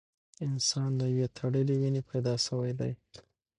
انسان 0.45 0.89
له 0.99 1.05
یوې 1.13 1.27
تړلې 1.37 1.75
وینې 1.81 2.01
پیدا 2.09 2.33
شوی 2.45 2.71
دی. 2.79 2.91